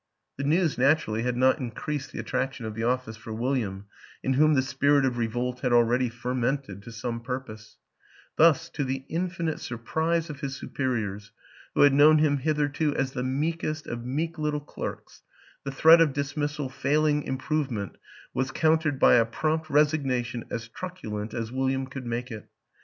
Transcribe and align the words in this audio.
The 0.37 0.43
news, 0.43 0.79
naturally, 0.79 1.21
had 1.21 1.37
not 1.37 1.59
increased 1.59 2.11
the 2.11 2.17
attraction 2.17 2.65
of 2.65 2.73
the 2.73 2.83
office 2.83 3.17
for 3.17 3.31
William, 3.31 3.85
in 4.23 4.33
whom 4.33 4.55
the 4.55 4.63
spirit 4.63 5.05
of 5.05 5.19
revolt 5.19 5.59
had 5.59 5.71
already 5.71 6.09
fermented 6.09 6.81
to 6.81 6.91
some 6.91 7.19
purpose; 7.21 7.77
thus, 8.35 8.67
to 8.71 8.83
the 8.83 9.05
infinite 9.09 9.59
surprise 9.59 10.27
of 10.27 10.39
his 10.39 10.55
superiors, 10.55 11.31
who 11.75 11.81
had 11.81 11.93
known 11.93 12.17
him 12.17 12.37
hitherto 12.37 12.95
as 12.95 13.11
the 13.11 13.21
meekest 13.21 13.85
of 13.85 14.03
meek 14.03 14.39
little 14.39 14.59
clerks, 14.59 15.21
the 15.65 15.71
threat 15.71 16.01
of 16.01 16.13
dismissal 16.13 16.67
failing 16.67 17.21
im 17.21 17.37
provement 17.37 17.97
was 18.33 18.49
countered 18.49 18.97
by 18.97 19.17
a 19.17 19.25
prompt 19.25 19.69
resignation 19.69 20.43
as 20.49 20.67
truculent 20.67 21.31
as 21.35 21.51
William 21.51 21.85
could 21.85 22.07
make 22.07 22.31
it. 22.31 22.49